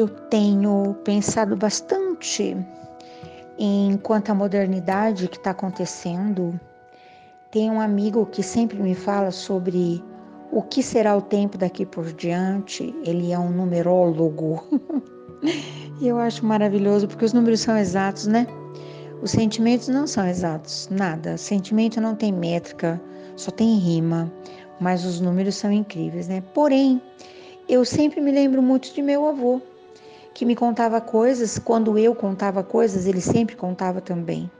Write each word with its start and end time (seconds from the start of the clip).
eu 0.00 0.08
tenho 0.08 0.96
pensado 1.04 1.54
bastante 1.54 2.56
em 3.58 3.98
quanto 3.98 4.32
à 4.32 4.34
modernidade 4.34 5.28
que 5.28 5.36
está 5.36 5.50
acontecendo. 5.50 6.58
Tem 7.50 7.70
um 7.70 7.80
amigo 7.80 8.24
que 8.24 8.42
sempre 8.42 8.78
me 8.78 8.94
fala 8.94 9.30
sobre 9.30 10.02
o 10.50 10.62
que 10.62 10.82
será 10.82 11.14
o 11.14 11.20
tempo 11.20 11.58
daqui 11.58 11.84
por 11.84 12.12
diante. 12.14 12.94
Ele 13.04 13.30
é 13.30 13.38
um 13.38 13.50
numerólogo. 13.50 14.64
e 16.00 16.08
eu 16.08 16.18
acho 16.18 16.46
maravilhoso 16.46 17.06
porque 17.06 17.26
os 17.26 17.34
números 17.34 17.60
são 17.60 17.76
exatos, 17.76 18.26
né? 18.26 18.46
Os 19.20 19.32
sentimentos 19.32 19.88
não 19.88 20.06
são 20.06 20.26
exatos, 20.26 20.88
nada. 20.90 21.36
Sentimento 21.36 22.00
não 22.00 22.14
tem 22.14 22.32
métrica, 22.32 22.98
só 23.36 23.50
tem 23.50 23.76
rima, 23.76 24.32
mas 24.80 25.04
os 25.04 25.20
números 25.20 25.56
são 25.56 25.70
incríveis, 25.70 26.26
né? 26.26 26.42
Porém, 26.54 27.02
eu 27.68 27.84
sempre 27.84 28.18
me 28.22 28.32
lembro 28.32 28.62
muito 28.62 28.94
de 28.94 29.02
meu 29.02 29.28
avô, 29.28 29.60
que 30.40 30.46
me 30.46 30.56
contava 30.56 31.02
coisas, 31.02 31.58
quando 31.58 31.98
eu 31.98 32.14
contava 32.14 32.64
coisas, 32.64 33.04
ele 33.04 33.20
sempre 33.20 33.54
contava 33.54 34.00
também. 34.00 34.50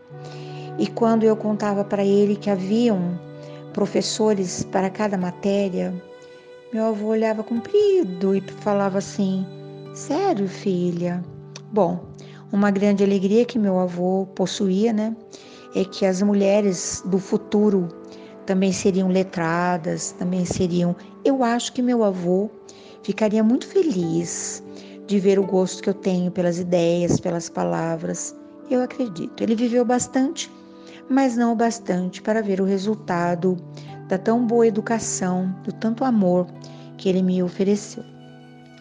E 0.79 0.87
quando 0.87 1.25
eu 1.25 1.35
contava 1.35 1.83
para 1.83 2.05
ele 2.05 2.37
que 2.37 2.51
haviam 2.51 3.19
professores 3.73 4.63
para 4.63 4.91
cada 4.91 5.17
matéria, 5.17 5.95
meu 6.71 6.85
avô 6.85 7.07
olhava 7.07 7.43
comprido 7.43 8.37
e 8.37 8.43
falava 8.61 8.99
assim: 8.99 9.47
Sério, 9.95 10.47
filha? 10.47 11.25
Bom, 11.73 12.05
uma 12.53 12.71
grande 12.71 13.03
alegria 13.03 13.47
que 13.47 13.59
meu 13.59 13.79
avô 13.79 14.29
possuía, 14.35 14.93
né? 14.93 15.17
É 15.75 15.83
que 15.83 16.05
as 16.05 16.21
mulheres 16.21 17.03
do 17.07 17.19
futuro 17.19 17.89
também 18.45 18.71
seriam 18.71 19.09
letradas, 19.09 20.13
também 20.13 20.45
seriam. 20.45 20.95
Eu 21.25 21.43
acho 21.43 21.73
que 21.73 21.81
meu 21.81 22.05
avô 22.05 22.51
ficaria 23.03 23.43
muito 23.43 23.67
feliz 23.67 24.63
de 25.11 25.19
ver 25.19 25.41
o 25.41 25.45
gosto 25.45 25.83
que 25.83 25.89
eu 25.91 25.95
tenho 25.95 26.31
pelas 26.31 26.61
ideias, 26.61 27.19
pelas 27.19 27.51
palavras. 27.51 28.33
Eu 28.71 28.81
acredito. 28.81 29.43
Ele 29.43 29.57
viveu 29.57 29.85
bastante, 29.85 30.49
mas 31.09 31.37
não 31.37 31.53
o 31.53 31.57
bastante 31.57 32.23
para 32.23 32.41
ver 32.41 32.61
o 32.61 32.65
resultado 32.65 33.57
da 34.07 34.17
tão 34.17 34.47
boa 34.47 34.69
educação, 34.69 35.53
do 35.65 35.73
tanto 35.73 36.05
amor 36.05 36.47
que 36.97 37.09
ele 37.09 37.25
me 37.25 37.43
ofereceu. 37.43 38.05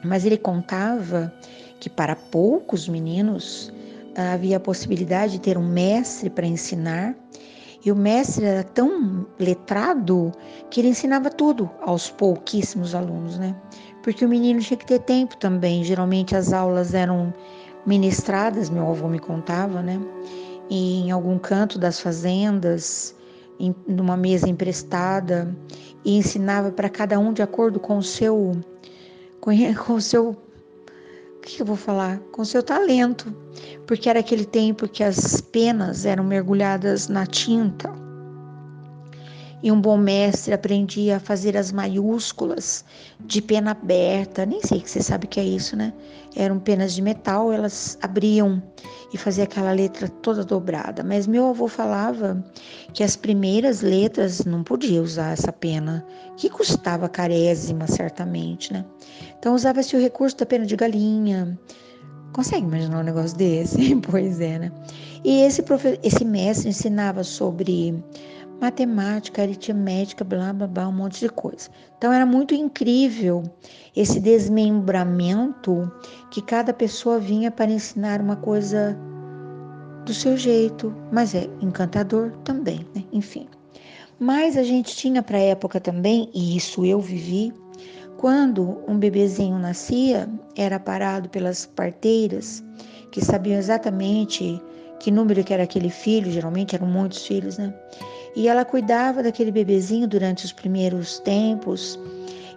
Mas 0.05 0.23
ele 0.23 0.37
contava 0.37 1.33
que 1.79 1.89
para 1.89 2.15
poucos 2.15 2.87
meninos 2.87 3.73
havia 4.15 4.57
a 4.57 4.59
possibilidade 4.59 5.31
de 5.33 5.41
ter 5.41 5.57
um 5.57 5.67
mestre 5.67 6.29
para 6.29 6.45
ensinar, 6.45 7.15
e 7.83 7.91
o 7.91 7.95
mestre 7.95 8.45
era 8.45 8.63
tão 8.63 9.25
letrado 9.39 10.31
que 10.69 10.79
ele 10.79 10.89
ensinava 10.89 11.31
tudo 11.31 11.71
aos 11.81 12.11
pouquíssimos 12.11 12.93
alunos, 12.93 13.39
né? 13.39 13.55
Porque 14.03 14.25
o 14.25 14.29
menino 14.29 14.59
tinha 14.59 14.77
que 14.77 14.85
ter 14.85 14.99
tempo 14.99 15.37
também. 15.37 15.83
Geralmente 15.83 16.35
as 16.35 16.53
aulas 16.53 16.93
eram 16.93 17.33
ministradas, 17.85 18.69
meu 18.69 18.89
avô 18.89 19.07
me 19.07 19.19
contava, 19.19 19.81
né? 19.81 19.99
Em 20.69 21.11
algum 21.11 21.37
canto 21.37 21.79
das 21.79 21.99
fazendas, 21.99 23.15
em 23.59 23.75
numa 23.87 24.15
mesa 24.15 24.47
emprestada, 24.47 25.55
e 26.05 26.17
ensinava 26.17 26.71
para 26.71 26.89
cada 26.89 27.19
um 27.19 27.33
de 27.33 27.41
acordo 27.41 27.79
com 27.79 27.97
o 27.97 28.03
seu 28.03 28.57
com, 29.41 29.51
com 29.85 29.93
o 29.93 30.01
seu 30.01 30.29
o 30.29 31.41
que 31.41 31.61
eu 31.61 31.65
vou 31.65 31.75
falar? 31.77 32.19
Com 32.31 32.43
o 32.43 32.45
seu 32.45 32.61
talento, 32.61 33.33
porque 33.87 34.09
era 34.09 34.19
aquele 34.19 34.45
tempo 34.45 34.87
que 34.87 35.03
as 35.03 35.41
penas 35.41 36.05
eram 36.05 36.23
mergulhadas 36.23 37.07
na 37.07 37.25
tinta 37.25 38.08
e 39.61 39.71
um 39.71 39.79
bom 39.79 39.97
mestre 39.97 40.53
aprendia 40.53 41.17
a 41.17 41.19
fazer 41.19 41.57
as 41.57 41.71
maiúsculas 41.71 42.85
de 43.19 43.41
pena 43.41 43.71
aberta. 43.71 44.45
Nem 44.45 44.61
sei 44.61 44.79
que 44.79 44.89
você 44.89 45.01
sabe 45.01 45.25
o 45.25 45.29
que 45.29 45.39
é 45.39 45.43
isso, 45.43 45.75
né? 45.75 45.93
Eram 46.35 46.59
penas 46.59 46.93
de 46.93 47.01
metal, 47.01 47.51
elas 47.51 47.97
abriam 48.01 48.61
e 49.13 49.17
fazia 49.17 49.43
aquela 49.43 49.71
letra 49.71 50.07
toda 50.07 50.45
dobrada. 50.45 51.03
Mas 51.03 51.27
meu 51.27 51.47
avô 51.47 51.67
falava 51.67 52.43
que 52.93 53.03
as 53.03 53.15
primeiras 53.15 53.81
letras 53.81 54.45
não 54.45 54.63
podia 54.63 55.01
usar 55.01 55.33
essa 55.33 55.51
pena, 55.51 56.05
que 56.37 56.49
custava 56.49 57.09
carésima, 57.09 57.87
certamente, 57.87 58.71
né? 58.71 58.85
Então 59.37 59.55
usava-se 59.55 59.95
o 59.95 59.99
recurso 59.99 60.37
da 60.37 60.45
pena 60.45 60.65
de 60.65 60.75
galinha. 60.75 61.59
Consegue 62.31 62.65
imaginar 62.65 62.99
um 62.99 63.03
negócio 63.03 63.35
desse? 63.37 63.95
pois 63.97 64.39
é, 64.39 64.59
né? 64.59 64.71
E 65.23 65.41
esse, 65.41 65.63
esse 66.01 66.23
mestre 66.23 66.69
ensinava 66.69 67.23
sobre 67.23 68.01
matemática, 68.59 69.41
aritmética, 69.41 70.23
blá 70.23 70.53
blá 70.53 70.67
blá, 70.67 70.87
um 70.87 70.91
monte 70.91 71.19
de 71.19 71.29
coisa. 71.29 71.69
Então 71.97 72.11
era 72.11 72.25
muito 72.25 72.53
incrível 72.53 73.43
esse 73.95 74.19
desmembramento 74.19 75.91
que 76.31 76.41
cada 76.41 76.73
pessoa 76.73 77.19
vinha 77.19 77.49
para 77.49 77.71
ensinar 77.71 78.21
uma 78.21 78.35
coisa 78.35 78.97
do 80.05 80.13
seu 80.13 80.37
jeito, 80.37 80.95
mas 81.11 81.35
é 81.35 81.49
encantador 81.61 82.31
também, 82.43 82.85
né? 82.95 83.03
Enfim. 83.11 83.47
Mas 84.19 84.57
a 84.57 84.63
gente 84.63 84.95
tinha 84.95 85.23
para 85.23 85.37
a 85.37 85.41
época 85.41 85.79
também, 85.79 86.29
e 86.33 86.57
isso 86.57 86.83
eu 86.85 86.99
vivi, 86.99 87.53
quando 88.17 88.83
um 88.85 88.97
bebezinho 88.97 89.57
nascia, 89.57 90.29
era 90.57 90.77
parado 90.77 91.29
pelas 91.29 91.65
parteiras 91.65 92.61
que 93.11 93.23
sabiam 93.23 93.57
exatamente 93.57 94.61
que 94.99 95.09
número 95.09 95.43
que 95.43 95.53
era 95.53 95.63
aquele 95.63 95.89
filho, 95.89 96.29
geralmente 96.29 96.75
eram 96.75 96.87
muitos 96.87 97.25
filhos, 97.25 97.57
né? 97.57 97.73
E 98.35 98.47
ela 98.47 98.63
cuidava 98.63 99.23
daquele 99.23 99.51
bebezinho 99.51 100.07
durante 100.07 100.45
os 100.45 100.51
primeiros 100.51 101.19
tempos, 101.19 101.99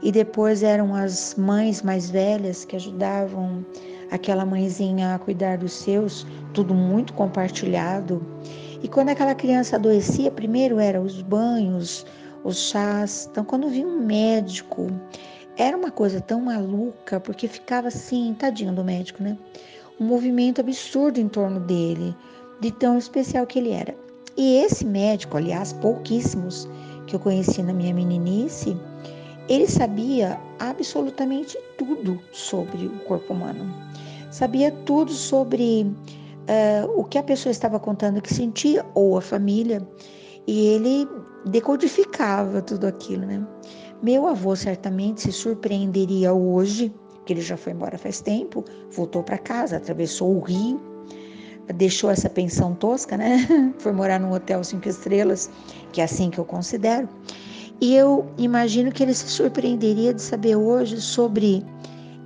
e 0.02 0.10
depois 0.10 0.62
eram 0.62 0.94
as 0.94 1.34
mães 1.36 1.82
mais 1.82 2.10
velhas 2.10 2.64
que 2.64 2.76
ajudavam 2.76 3.64
aquela 4.10 4.44
mãezinha 4.44 5.14
a 5.14 5.18
cuidar 5.18 5.58
dos 5.58 5.72
seus, 5.72 6.26
tudo 6.52 6.74
muito 6.74 7.14
compartilhado. 7.14 8.24
E 8.82 8.88
quando 8.88 9.10
aquela 9.10 9.34
criança 9.34 9.76
adoecia, 9.76 10.30
primeiro 10.30 10.78
eram 10.78 11.04
os 11.04 11.22
banhos, 11.22 12.04
os 12.44 12.58
chás. 12.58 13.28
Então, 13.30 13.44
quando 13.44 13.68
vinha 13.68 13.86
um 13.86 14.04
médico, 14.04 14.88
era 15.56 15.76
uma 15.76 15.90
coisa 15.90 16.20
tão 16.20 16.42
maluca, 16.42 17.20
porque 17.20 17.46
ficava 17.46 17.88
assim, 17.88 18.34
tadinho 18.38 18.72
do 18.72 18.82
médico, 18.82 19.22
né? 19.22 19.38
Um 20.00 20.04
movimento 20.04 20.60
absurdo 20.60 21.20
em 21.20 21.28
torno 21.28 21.60
dele, 21.60 22.14
de 22.60 22.72
tão 22.72 22.98
especial 22.98 23.46
que 23.46 23.58
ele 23.58 23.70
era. 23.70 24.01
E 24.36 24.56
esse 24.56 24.84
médico, 24.84 25.36
aliás, 25.36 25.72
pouquíssimos 25.74 26.68
que 27.06 27.16
eu 27.16 27.20
conheci 27.20 27.62
na 27.62 27.72
minha 27.72 27.92
meninice, 27.92 28.76
ele 29.48 29.66
sabia 29.66 30.40
absolutamente 30.58 31.58
tudo 31.76 32.20
sobre 32.32 32.86
o 32.86 32.98
corpo 33.00 33.32
humano. 33.32 33.74
Sabia 34.30 34.70
tudo 34.86 35.12
sobre 35.12 35.82
uh, 35.84 36.98
o 36.98 37.04
que 37.04 37.18
a 37.18 37.22
pessoa 37.22 37.50
estava 37.50 37.78
contando 37.78 38.22
que 38.22 38.32
sentia, 38.32 38.86
ou 38.94 39.18
a 39.18 39.20
família, 39.20 39.86
e 40.46 40.66
ele 40.68 41.06
decodificava 41.46 42.62
tudo 42.62 42.86
aquilo, 42.86 43.26
né? 43.26 43.46
Meu 44.02 44.26
avô 44.26 44.56
certamente 44.56 45.22
se 45.22 45.32
surpreenderia 45.32 46.32
hoje, 46.32 46.92
que 47.26 47.34
ele 47.34 47.40
já 47.40 47.56
foi 47.56 47.72
embora 47.72 47.98
faz 47.98 48.20
tempo, 48.20 48.64
voltou 48.90 49.22
para 49.22 49.38
casa, 49.38 49.76
atravessou 49.76 50.34
o 50.34 50.40
rio 50.40 50.91
deixou 51.74 52.10
essa 52.10 52.28
pensão 52.28 52.74
tosca, 52.74 53.16
né? 53.16 53.46
Foi 53.78 53.92
morar 53.92 54.18
num 54.18 54.32
hotel 54.32 54.62
cinco 54.64 54.88
estrelas, 54.88 55.50
que 55.92 56.00
é 56.00 56.04
assim 56.04 56.30
que 56.30 56.38
eu 56.38 56.44
considero. 56.44 57.08
E 57.80 57.94
eu 57.94 58.30
imagino 58.38 58.92
que 58.92 59.02
ele 59.02 59.14
se 59.14 59.28
surpreenderia 59.28 60.14
de 60.14 60.22
saber 60.22 60.56
hoje 60.56 61.00
sobre 61.00 61.64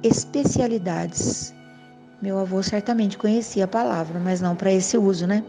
especialidades. 0.03 1.55
Meu 2.21 2.39
avô 2.39 2.63
certamente 2.63 3.17
conhecia 3.17 3.65
a 3.65 3.69
palavra, 3.69 4.21
mas 4.21 4.41
não 4.41 4.55
para 4.55 4.73
esse 4.73 4.97
uso, 4.99 5.27
né? 5.27 5.43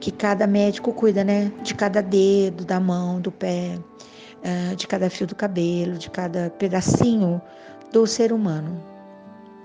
Que 0.00 0.10
cada 0.10 0.46
médico 0.46 0.92
cuida, 0.92 1.22
né? 1.22 1.52
De 1.62 1.74
cada 1.74 2.02
dedo, 2.02 2.64
da 2.64 2.80
mão, 2.80 3.20
do 3.20 3.30
pé, 3.30 3.78
ah, 4.44 4.74
de 4.74 4.86
cada 4.86 5.08
fio 5.08 5.26
do 5.26 5.34
cabelo, 5.34 5.98
de 5.98 6.10
cada 6.10 6.50
pedacinho 6.50 7.40
do 7.92 8.06
ser 8.06 8.32
humano. 8.32 8.82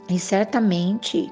E 0.09 0.19
certamente 0.19 1.31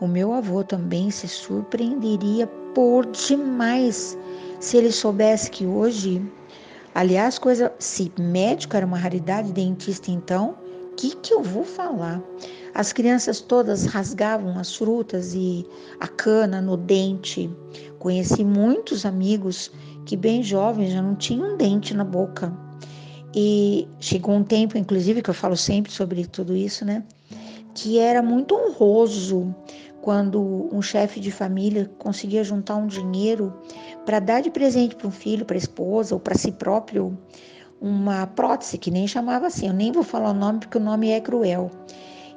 o 0.00 0.08
meu 0.08 0.32
avô 0.32 0.64
também 0.64 1.10
se 1.10 1.28
surpreenderia 1.28 2.46
por 2.74 3.06
demais 3.06 4.16
se 4.58 4.76
ele 4.76 4.92
soubesse 4.92 5.50
que 5.50 5.66
hoje, 5.66 6.22
aliás, 6.94 7.38
coisa, 7.38 7.72
se 7.78 8.12
médico 8.18 8.76
era 8.76 8.86
uma 8.86 8.98
raridade, 8.98 9.52
dentista 9.52 10.10
então, 10.10 10.56
o 10.92 10.94
que 10.96 11.14
que 11.16 11.32
eu 11.32 11.42
vou 11.42 11.64
falar? 11.64 12.22
As 12.74 12.92
crianças 12.92 13.40
todas 13.40 13.84
rasgavam 13.84 14.58
as 14.58 14.74
frutas 14.74 15.34
e 15.34 15.66
a 15.98 16.06
cana 16.06 16.60
no 16.60 16.76
dente. 16.76 17.50
Conheci 17.98 18.44
muitos 18.44 19.04
amigos 19.04 19.70
que 20.06 20.16
bem 20.16 20.42
jovens 20.42 20.92
já 20.92 21.02
não 21.02 21.14
tinham 21.14 21.54
um 21.54 21.56
dente 21.56 21.94
na 21.94 22.04
boca. 22.04 22.52
E 23.34 23.88
chegou 23.98 24.34
um 24.34 24.44
tempo, 24.44 24.76
inclusive, 24.76 25.22
que 25.22 25.30
eu 25.30 25.34
falo 25.34 25.56
sempre 25.56 25.90
sobre 25.90 26.26
tudo 26.26 26.54
isso, 26.54 26.84
né? 26.84 27.04
Que 27.74 27.98
era 27.98 28.22
muito 28.22 28.54
honroso 28.54 29.54
quando 30.00 30.68
um 30.72 30.80
chefe 30.80 31.20
de 31.20 31.30
família 31.30 31.90
conseguia 31.98 32.42
juntar 32.42 32.76
um 32.76 32.86
dinheiro 32.86 33.52
para 34.04 34.18
dar 34.18 34.40
de 34.40 34.50
presente 34.50 34.96
para 34.96 35.08
um 35.08 35.10
filho, 35.10 35.44
para 35.44 35.56
a 35.56 35.58
esposa 35.58 36.14
ou 36.14 36.20
para 36.20 36.36
si 36.36 36.52
próprio 36.52 37.16
uma 37.80 38.26
prótese, 38.26 38.76
que 38.76 38.90
nem 38.90 39.08
chamava 39.08 39.46
assim, 39.46 39.66
eu 39.66 39.72
nem 39.72 39.90
vou 39.90 40.02
falar 40.02 40.30
o 40.30 40.34
nome 40.34 40.60
porque 40.60 40.78
o 40.78 40.80
nome 40.80 41.10
é 41.10 41.20
cruel. 41.20 41.70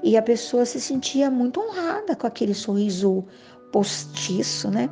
E 0.01 0.17
a 0.17 0.21
pessoa 0.21 0.65
se 0.65 0.79
sentia 0.79 1.29
muito 1.29 1.59
honrada 1.59 2.15
com 2.15 2.27
aquele 2.27 2.53
sorriso 2.53 3.23
postiço, 3.71 4.69
né? 4.69 4.89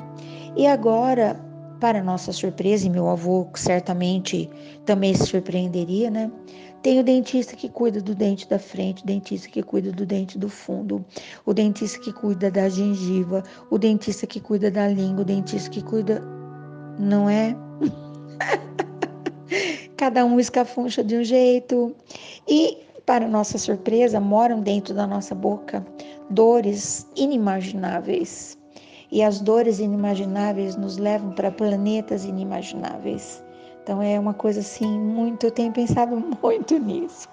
E 0.56 0.66
agora, 0.68 1.40
para 1.80 2.04
nossa 2.04 2.32
surpresa, 2.32 2.88
e 2.88 2.90
meu 2.90 3.10
avô 3.10 3.48
certamente 3.56 4.50
também 4.86 5.14
se 5.14 5.28
surpreenderia, 5.28 6.10
né? 6.10 6.32
Tem 6.82 7.00
o 7.00 7.04
dentista 7.04 7.56
que 7.56 7.70
cuida 7.70 8.02
do 8.02 8.16
dente 8.16 8.50
da 8.50 8.58
frente, 8.58 9.04
o 9.04 9.06
dentista 9.06 9.48
que 9.48 9.62
cuida 9.62 9.92
do 9.92 10.04
dente 10.04 10.40
do 10.40 10.50
fundo, 10.50 11.06
o 11.46 11.54
dentista 11.54 12.00
que 12.00 12.12
cuida 12.12 12.50
da 12.50 12.68
gengiva, 12.70 13.44
o 13.70 13.78
dentista 13.78 14.26
que 14.26 14.40
cuida 14.40 14.72
da 14.72 14.88
língua, 14.88 15.22
o 15.22 15.26
dentista 15.26 15.70
que 15.70 15.84
cuida. 15.84 16.24
Não 16.98 17.30
é? 17.30 17.56
Cada 19.96 20.26
um 20.26 20.40
escafuncha 20.40 21.04
de 21.04 21.18
um 21.18 21.24
jeito. 21.24 21.96
E, 22.48 22.80
para 23.06 23.28
nossa 23.28 23.60
surpresa, 23.60 24.20
moram 24.20 24.62
dentro 24.62 24.96
da 24.96 25.06
nossa 25.06 25.36
boca 25.36 25.86
dores 26.32 27.08
inimagináveis. 27.16 28.58
E 29.12 29.22
as 29.22 29.40
dores 29.40 29.80
inimagináveis 29.80 30.76
nos 30.76 30.98
levam 30.98 31.32
para 31.34 31.52
planetas 31.52 32.26
inimagináveis. 32.26 33.44
Então 33.84 34.02
é 34.02 34.20
uma 34.20 34.34
coisa 34.34 34.60
assim, 34.60 34.88
muito, 34.88 35.46
eu 35.46 35.52
tenho 35.52 35.72
pensado 35.72 36.16
muito 36.42 36.78
nisso. 36.78 37.28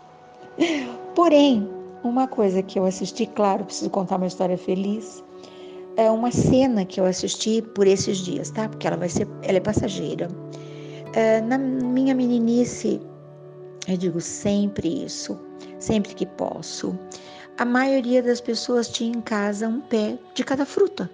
Porém, 1.15 1.69
uma 2.03 2.27
coisa 2.27 2.63
que 2.63 2.79
eu 2.79 2.85
assisti, 2.85 3.27
claro, 3.27 3.65
preciso 3.65 3.91
contar 3.91 4.17
uma 4.17 4.27
história 4.27 4.57
feliz. 4.57 5.23
É 5.97 6.11
uma 6.11 6.31
cena 6.31 6.85
que 6.85 7.01
eu 7.01 7.05
assisti 7.05 7.61
por 7.61 7.87
esses 7.87 8.19
dias, 8.19 8.51
tá? 8.51 8.69
Porque 8.69 8.87
ela 8.87 8.97
vai 8.97 9.09
ser, 9.09 9.27
ela 9.43 9.59
é 9.59 9.61
passageira. 9.61 10.29
É, 11.13 11.41
na 11.41 11.59
minha 11.59 12.15
meninice, 12.15 13.01
eu 13.89 13.97
digo 13.97 14.21
sempre 14.21 15.05
isso, 15.05 15.39
sempre 15.79 16.15
que 16.15 16.25
posso. 16.25 16.97
A 17.59 17.65
maioria 17.65 18.23
das 18.23 18.41
pessoas 18.41 18.89
tinha 18.89 19.11
em 19.11 19.21
casa 19.21 19.67
um 19.67 19.81
pé 19.81 20.17
de 20.35 20.45
cada 20.45 20.65
fruta. 20.65 21.11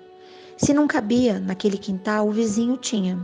Se 0.59 0.75
não 0.75 0.87
cabia 0.87 1.41
naquele 1.41 1.79
quintal, 1.79 2.29
o 2.29 2.33
vizinho 2.33 2.77
tinha 2.77 3.19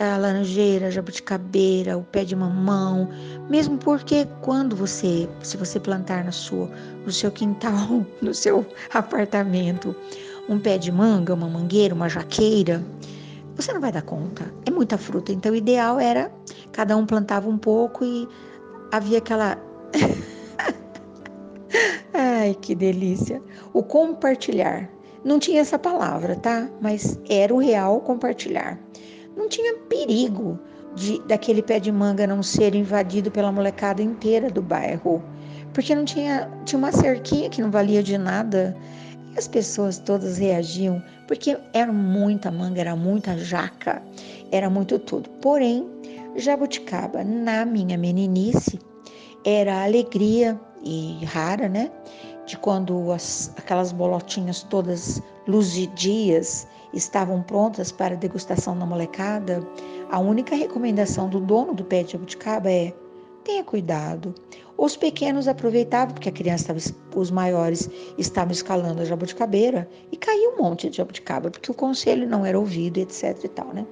a 0.00 0.16
laranjeira, 0.16 0.86
a 0.86 0.90
jabuticabeira, 0.90 1.98
o 1.98 2.02
pé 2.02 2.24
de 2.24 2.34
mamão, 2.34 3.10
mesmo 3.50 3.76
porque 3.76 4.26
quando 4.40 4.74
você, 4.74 5.28
se 5.42 5.58
você 5.58 5.78
plantar 5.78 6.24
na 6.24 6.32
sua, 6.32 6.70
no 7.04 7.12
seu 7.12 7.30
quintal, 7.30 8.06
no 8.22 8.32
seu 8.32 8.64
apartamento, 8.94 9.94
um 10.48 10.58
pé 10.58 10.78
de 10.78 10.90
manga, 10.90 11.34
uma 11.34 11.48
mangueira, 11.48 11.94
uma 11.94 12.08
jaqueira, 12.08 12.82
você 13.54 13.74
não 13.74 13.80
vai 13.80 13.92
dar 13.92 14.00
conta. 14.00 14.50
É 14.64 14.70
muita 14.70 14.96
fruta. 14.96 15.32
Então, 15.32 15.52
o 15.52 15.54
ideal 15.54 16.00
era 16.00 16.32
cada 16.72 16.96
um 16.96 17.04
plantava 17.04 17.48
um 17.48 17.58
pouco 17.58 18.02
e 18.02 18.26
havia 18.90 19.18
aquela. 19.18 19.58
Ai, 22.14 22.56
que 22.58 22.74
delícia! 22.74 23.42
O 23.74 23.82
compartilhar. 23.82 24.88
Não 25.22 25.38
tinha 25.38 25.60
essa 25.60 25.78
palavra, 25.78 26.36
tá? 26.36 26.70
Mas 26.80 27.20
era 27.28 27.54
o 27.54 27.58
real 27.58 28.00
compartilhar 28.00 28.78
não 29.40 29.48
tinha 29.48 29.74
perigo 29.88 30.58
de 30.94 31.18
daquele 31.26 31.62
pé 31.62 31.80
de 31.80 31.90
manga 31.90 32.26
não 32.26 32.42
ser 32.42 32.74
invadido 32.74 33.30
pela 33.30 33.50
molecada 33.50 34.02
inteira 34.02 34.50
do 34.50 34.60
bairro, 34.60 35.22
porque 35.72 35.94
não 35.94 36.04
tinha 36.04 36.50
tinha 36.66 36.78
uma 36.78 36.92
cerquinha 36.92 37.48
que 37.48 37.62
não 37.62 37.70
valia 37.70 38.02
de 38.02 38.18
nada. 38.18 38.76
E 39.34 39.38
as 39.38 39.48
pessoas 39.48 39.98
todas 39.98 40.38
reagiam, 40.38 41.02
porque 41.26 41.56
era 41.72 41.92
muita 41.92 42.50
manga, 42.50 42.80
era 42.80 42.94
muita 42.96 43.38
jaca, 43.38 44.02
era 44.50 44.68
muito 44.68 44.98
tudo. 44.98 45.30
Porém, 45.40 45.88
jabuticaba, 46.36 47.22
na 47.22 47.64
minha 47.64 47.96
meninice, 47.96 48.78
era 49.44 49.84
alegria 49.84 50.60
e 50.82 51.24
rara, 51.24 51.68
né? 51.68 51.90
De 52.44 52.58
quando 52.58 53.12
as, 53.12 53.54
aquelas 53.56 53.92
bolotinhas 53.92 54.64
todas 54.64 55.22
luzidias 55.46 56.66
estavam 56.92 57.42
prontas 57.42 57.92
para 57.92 58.16
degustação 58.16 58.74
na 58.74 58.86
molecada, 58.86 59.66
a 60.10 60.18
única 60.18 60.54
recomendação 60.54 61.28
do 61.28 61.40
dono 61.40 61.74
do 61.74 61.84
pé 61.84 62.02
de 62.02 62.12
jabuticaba 62.12 62.70
é: 62.70 62.92
tenha 63.44 63.64
cuidado. 63.64 64.34
Os 64.76 64.96
pequenos 64.96 65.46
aproveitavam 65.46 66.14
porque 66.14 66.30
a 66.30 66.32
criança 66.32 66.72
estava, 66.72 67.20
os 67.20 67.30
maiores 67.30 67.90
estavam 68.16 68.52
escalando 68.52 69.02
a 69.02 69.04
jabuticabeira 69.04 69.88
e 70.10 70.16
caiu 70.16 70.52
um 70.52 70.62
monte 70.62 70.88
de 70.88 70.96
jabuticaba 70.96 71.50
porque 71.50 71.70
o 71.70 71.74
conselho 71.74 72.26
não 72.26 72.46
era 72.46 72.58
ouvido, 72.58 72.98
etc 72.98 73.44
e 73.44 73.48
tal, 73.48 73.68
né? 73.74 73.86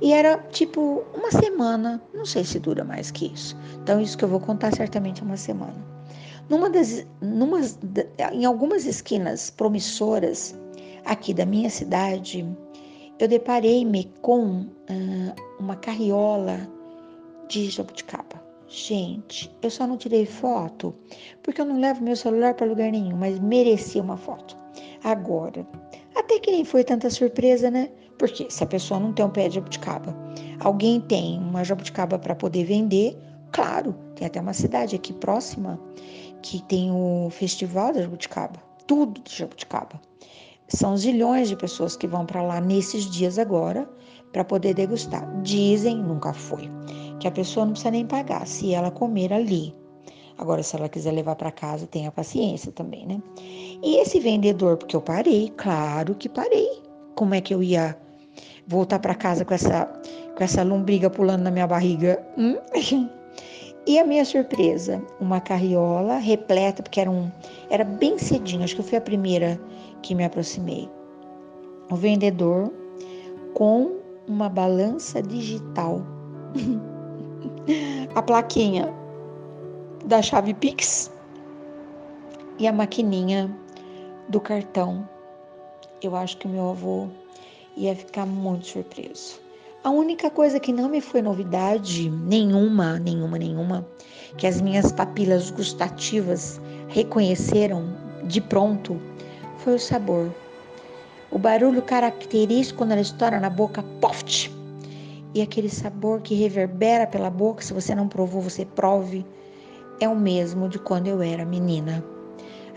E 0.00 0.12
era 0.12 0.38
tipo 0.50 1.04
uma 1.14 1.30
semana, 1.30 2.02
não 2.12 2.24
sei 2.24 2.44
se 2.44 2.58
dura 2.58 2.82
mais 2.82 3.10
que 3.10 3.26
isso. 3.26 3.56
Então 3.82 4.00
isso 4.00 4.18
que 4.18 4.24
eu 4.24 4.28
vou 4.28 4.40
contar 4.40 4.74
certamente 4.74 5.22
é 5.22 5.24
uma 5.24 5.36
semana. 5.36 5.76
Numa 6.48 6.68
das, 6.68 7.06
numa, 7.20 7.60
em 8.32 8.44
algumas 8.44 8.84
esquinas 8.84 9.50
promissoras 9.50 10.58
aqui 11.04 11.34
da 11.34 11.44
minha 11.44 11.70
cidade, 11.70 12.46
eu 13.18 13.28
deparei-me 13.28 14.10
com 14.20 14.62
uh, 14.62 15.34
uma 15.58 15.76
carriola 15.76 16.68
de 17.48 17.70
jabuticaba. 17.70 18.42
Gente, 18.68 19.54
eu 19.60 19.70
só 19.70 19.86
não 19.86 19.98
tirei 19.98 20.24
foto 20.24 20.94
porque 21.42 21.60
eu 21.60 21.66
não 21.66 21.78
levo 21.78 22.02
meu 22.02 22.16
celular 22.16 22.54
para 22.54 22.66
lugar 22.66 22.90
nenhum, 22.90 23.16
mas 23.16 23.38
merecia 23.38 24.00
uma 24.02 24.16
foto. 24.16 24.56
Agora, 25.04 25.66
até 26.14 26.38
que 26.38 26.50
nem 26.50 26.64
foi 26.64 26.82
tanta 26.82 27.10
surpresa, 27.10 27.70
né? 27.70 27.90
Porque 28.18 28.46
se 28.48 28.64
a 28.64 28.66
pessoa 28.66 28.98
não 28.98 29.12
tem 29.12 29.24
um 29.24 29.30
pé 29.30 29.48
de 29.48 29.56
jabuticaba, 29.56 30.16
alguém 30.60 31.00
tem 31.00 31.38
uma 31.38 31.64
jabuticaba 31.64 32.18
para 32.18 32.34
poder 32.34 32.64
vender, 32.64 33.18
claro, 33.50 33.94
tem 34.14 34.26
até 34.26 34.40
uma 34.40 34.54
cidade 34.54 34.96
aqui 34.96 35.12
próxima 35.12 35.78
que 36.40 36.62
tem 36.62 36.90
o 36.90 37.28
festival 37.30 37.92
da 37.92 38.02
jabuticaba, 38.02 38.58
tudo 38.86 39.20
de 39.20 39.36
jabuticaba. 39.36 40.00
São 40.74 40.96
zilhões 40.96 41.48
de 41.48 41.56
pessoas 41.56 41.96
que 41.96 42.06
vão 42.06 42.24
para 42.24 42.42
lá 42.42 42.60
nesses 42.60 43.04
dias 43.04 43.38
agora 43.38 43.86
para 44.32 44.42
poder 44.42 44.72
degustar. 44.72 45.28
Dizem, 45.42 45.96
nunca 45.96 46.32
foi, 46.32 46.70
que 47.20 47.28
a 47.28 47.30
pessoa 47.30 47.66
não 47.66 47.72
precisa 47.72 47.90
nem 47.90 48.06
pagar 48.06 48.46
se 48.46 48.72
ela 48.72 48.90
comer 48.90 49.32
ali. 49.34 49.74
Agora, 50.38 50.62
se 50.62 50.74
ela 50.74 50.88
quiser 50.88 51.12
levar 51.12 51.36
para 51.36 51.52
casa, 51.52 51.86
tenha 51.86 52.10
paciência 52.10 52.72
também, 52.72 53.06
né? 53.06 53.22
E 53.82 53.98
esse 54.00 54.18
vendedor, 54.18 54.78
porque 54.78 54.96
eu 54.96 55.02
parei, 55.02 55.52
claro 55.58 56.14
que 56.14 56.28
parei. 56.28 56.80
Como 57.14 57.34
é 57.34 57.40
que 57.42 57.52
eu 57.52 57.62
ia 57.62 57.94
voltar 58.66 58.98
para 58.98 59.14
casa 59.14 59.44
com 59.44 59.52
essa, 59.52 59.84
com 60.34 60.42
essa 60.42 60.62
lombriga 60.62 61.10
pulando 61.10 61.42
na 61.42 61.50
minha 61.50 61.66
barriga? 61.66 62.24
Hum? 62.38 62.56
E 63.84 63.98
a 63.98 64.06
minha 64.06 64.24
surpresa, 64.24 65.02
uma 65.20 65.40
carriola 65.40 66.16
repleta, 66.18 66.84
porque 66.84 67.00
era 67.00 67.10
um, 67.10 67.28
era 67.68 67.82
bem 67.82 68.16
cedinho, 68.16 68.62
acho 68.62 68.76
que 68.76 68.80
eu 68.80 68.84
fui 68.84 68.96
a 68.96 69.00
primeira 69.00 69.60
que 70.02 70.14
me 70.14 70.24
aproximei. 70.24 70.90
O 71.90 71.96
vendedor 71.96 72.72
com 73.54 73.96
uma 74.26 74.48
balança 74.48 75.22
digital. 75.22 76.02
a 78.14 78.22
plaquinha 78.22 78.92
da 80.04 80.20
chave 80.20 80.52
Pix 80.54 81.10
e 82.58 82.66
a 82.66 82.72
maquininha 82.72 83.50
do 84.28 84.40
cartão. 84.40 85.08
Eu 86.02 86.16
acho 86.16 86.36
que 86.38 86.48
meu 86.48 86.70
avô 86.70 87.08
ia 87.76 87.94
ficar 87.94 88.26
muito 88.26 88.66
surpreso. 88.66 89.40
A 89.84 89.90
única 89.90 90.30
coisa 90.30 90.60
que 90.60 90.72
não 90.72 90.88
me 90.88 91.00
foi 91.00 91.22
novidade, 91.22 92.08
nenhuma, 92.08 92.98
nenhuma, 93.00 93.36
nenhuma, 93.36 93.86
que 94.36 94.46
as 94.46 94.60
minhas 94.60 94.92
papilas 94.92 95.50
gustativas 95.50 96.60
reconheceram 96.88 97.84
de 98.24 98.40
pronto, 98.40 99.00
foi 99.62 99.74
o 99.74 99.78
sabor. 99.78 100.34
O 101.30 101.38
barulho 101.38 101.80
característico 101.82 102.78
quando 102.78 102.92
ela 102.92 103.00
estoura 103.00 103.40
na 103.40 103.48
boca, 103.48 103.82
poft! 104.00 104.52
E 105.34 105.40
aquele 105.40 105.70
sabor 105.70 106.20
que 106.20 106.34
reverbera 106.34 107.06
pela 107.06 107.30
boca, 107.30 107.62
se 107.62 107.72
você 107.72 107.94
não 107.94 108.06
provou, 108.06 108.42
você 108.42 108.66
prove, 108.66 109.24
é 109.98 110.08
o 110.08 110.16
mesmo 110.16 110.68
de 110.68 110.78
quando 110.78 111.06
eu 111.06 111.22
era 111.22 111.44
menina. 111.44 112.04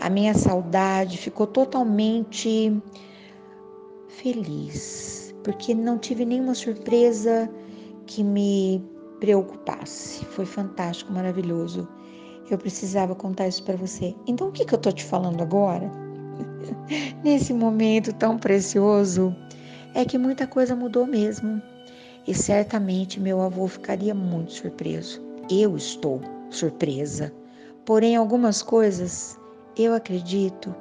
A 0.00 0.08
minha 0.08 0.32
saudade 0.32 1.18
ficou 1.18 1.46
totalmente 1.46 2.80
feliz 4.08 5.34
porque 5.42 5.74
não 5.74 5.98
tive 5.98 6.24
nenhuma 6.24 6.54
surpresa 6.54 7.50
que 8.06 8.22
me 8.24 8.82
preocupasse. 9.20 10.24
Foi 10.24 10.46
fantástico, 10.46 11.12
maravilhoso. 11.12 11.86
Eu 12.50 12.58
precisava 12.58 13.14
contar 13.14 13.48
isso 13.48 13.62
para 13.64 13.76
você. 13.76 14.14
Então, 14.26 14.48
o 14.48 14.52
que, 14.52 14.64
que 14.64 14.74
eu 14.74 14.78
tô 14.78 14.90
te 14.90 15.04
falando 15.04 15.42
agora? 15.42 16.05
Nesse 17.24 17.52
momento 17.52 18.12
tão 18.12 18.38
precioso, 18.38 19.34
é 19.94 20.04
que 20.04 20.18
muita 20.18 20.46
coisa 20.46 20.76
mudou 20.76 21.06
mesmo. 21.06 21.60
E 22.26 22.34
certamente 22.34 23.20
meu 23.20 23.40
avô 23.40 23.68
ficaria 23.68 24.14
muito 24.14 24.52
surpreso. 24.52 25.22
Eu 25.50 25.76
estou 25.76 26.20
surpresa. 26.50 27.32
Porém, 27.84 28.16
algumas 28.16 28.62
coisas 28.62 29.38
eu 29.76 29.94
acredito 29.94 30.74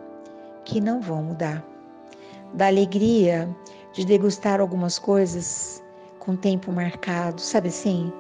que 0.64 0.82
não 0.82 1.02
vão 1.02 1.24
mudar. 1.24 1.64
Da 2.54 2.68
alegria 2.68 3.48
de 3.94 4.06
degustar 4.06 4.60
algumas 4.60 4.98
coisas 4.98 5.84
com 6.20 6.36
tempo 6.36 6.72
marcado, 6.72 7.40
sabe 7.40 7.70
assim? 7.70 8.12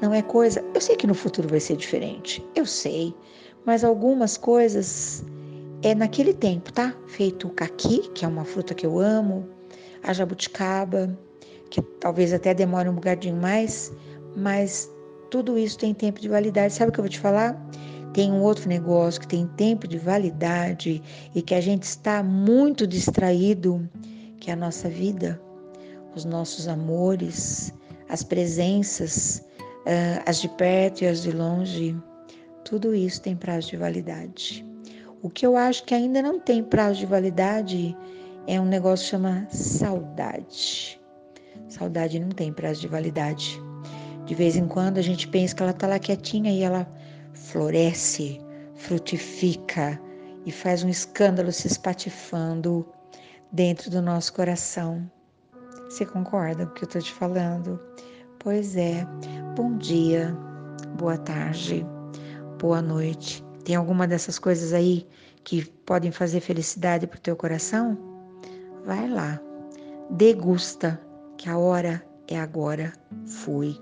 Não 0.00 0.12
é 0.12 0.20
coisa. 0.20 0.64
Eu 0.74 0.80
sei 0.80 0.96
que 0.96 1.06
no 1.06 1.14
futuro 1.14 1.48
vai 1.48 1.60
ser 1.60 1.76
diferente, 1.76 2.44
eu 2.54 2.66
sei, 2.66 3.14
mas 3.64 3.84
algumas 3.84 4.36
coisas 4.36 5.24
é 5.84 5.94
naquele 5.94 6.32
tempo, 6.32 6.72
tá? 6.72 6.96
Feito 7.08 7.46
o 7.46 7.50
caqui, 7.50 8.08
que 8.14 8.24
é 8.24 8.28
uma 8.28 8.44
fruta 8.44 8.74
que 8.74 8.86
eu 8.86 8.98
amo, 8.98 9.46
a 10.02 10.14
jabuticaba, 10.14 11.16
que 11.68 11.82
talvez 12.00 12.32
até 12.32 12.54
demore 12.54 12.88
um 12.88 12.94
bocadinho 12.94 13.36
mais, 13.36 13.92
mas 14.34 14.90
tudo 15.30 15.58
isso 15.58 15.76
tem 15.76 15.92
tempo 15.92 16.20
de 16.20 16.28
validade. 16.28 16.72
Sabe 16.72 16.88
o 16.88 16.92
que 16.92 17.00
eu 17.00 17.04
vou 17.04 17.10
te 17.10 17.20
falar? 17.20 17.54
Tem 18.14 18.32
um 18.32 18.40
outro 18.40 18.66
negócio 18.66 19.20
que 19.20 19.28
tem 19.28 19.46
tempo 19.58 19.86
de 19.86 19.98
validade 19.98 21.02
e 21.34 21.42
que 21.42 21.54
a 21.54 21.60
gente 21.60 21.82
está 21.82 22.22
muito 22.22 22.86
distraído, 22.86 23.86
que 24.40 24.48
é 24.50 24.54
a 24.54 24.56
nossa 24.56 24.88
vida, 24.88 25.38
os 26.14 26.24
nossos 26.24 26.66
amores, 26.66 27.74
as 28.08 28.22
presenças, 28.22 29.44
uh, 29.80 30.22
as 30.24 30.40
de 30.40 30.48
perto 30.48 31.02
e 31.02 31.08
as 31.08 31.22
de 31.22 31.30
longe. 31.30 31.94
Tudo 32.64 32.94
isso 32.94 33.20
tem 33.20 33.36
prazo 33.36 33.68
de 33.68 33.76
validade. 33.76 34.73
O 35.24 35.30
que 35.30 35.46
eu 35.46 35.56
acho 35.56 35.84
que 35.84 35.94
ainda 35.94 36.20
não 36.20 36.38
tem 36.38 36.62
prazo 36.62 36.98
de 36.98 37.06
validade 37.06 37.96
é 38.46 38.60
um 38.60 38.66
negócio 38.66 39.06
que 39.06 39.10
chama 39.12 39.46
saudade. 39.50 41.00
Saudade 41.66 42.20
não 42.20 42.28
tem 42.28 42.52
prazo 42.52 42.82
de 42.82 42.88
validade. 42.88 43.58
De 44.26 44.34
vez 44.34 44.54
em 44.54 44.68
quando 44.68 44.98
a 44.98 45.02
gente 45.02 45.26
pensa 45.26 45.54
que 45.54 45.62
ela 45.62 45.72
está 45.72 45.86
lá 45.86 45.98
quietinha 45.98 46.52
e 46.52 46.62
ela 46.62 46.86
floresce, 47.32 48.38
frutifica 48.74 49.98
e 50.44 50.52
faz 50.52 50.84
um 50.84 50.90
escândalo 50.90 51.50
se 51.50 51.68
espatifando 51.68 52.86
dentro 53.50 53.90
do 53.90 54.02
nosso 54.02 54.34
coração. 54.34 55.10
Você 55.88 56.04
concorda 56.04 56.66
com 56.66 56.72
o 56.72 56.74
que 56.74 56.84
eu 56.84 56.86
estou 56.86 57.00
te 57.00 57.12
falando? 57.12 57.80
Pois 58.40 58.76
é. 58.76 59.06
Bom 59.56 59.78
dia, 59.78 60.36
boa 60.98 61.16
tarde, 61.16 61.86
boa 62.58 62.82
noite. 62.82 63.43
Tem 63.64 63.74
alguma 63.74 64.06
dessas 64.06 64.38
coisas 64.38 64.72
aí 64.72 65.06
que 65.42 65.64
podem 65.86 66.12
fazer 66.12 66.40
felicidade 66.40 67.06
para 67.06 67.18
o 67.18 67.20
teu 67.20 67.36
coração? 67.36 67.98
Vai 68.84 69.08
lá, 69.08 69.40
degusta, 70.10 71.00
que 71.38 71.48
a 71.48 71.56
hora 71.56 72.04
é 72.28 72.38
agora. 72.38 72.92
Fui. 73.26 73.78